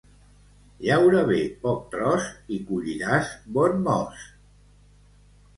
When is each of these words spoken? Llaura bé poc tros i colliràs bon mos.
Llaura 0.85 1.19
bé 1.27 1.41
poc 1.67 1.83
tros 1.93 2.25
i 2.57 2.59
colliràs 2.71 3.29
bon 3.59 3.77
mos. 3.91 4.29